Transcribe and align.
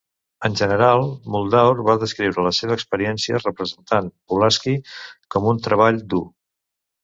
En 0.47 0.53
general, 0.61 1.03
Muldaur 1.35 1.83
va 1.89 1.95
descriure 2.05 2.47
la 2.47 2.53
seva 2.61 2.75
experiència 2.79 3.43
representant 3.45 4.11
Pulaski 4.33 4.77
com 5.37 5.49
un 5.57 5.65
"treball 5.69 6.05
dur". 6.17 6.27